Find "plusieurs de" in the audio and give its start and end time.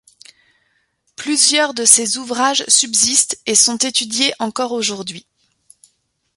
1.15-1.85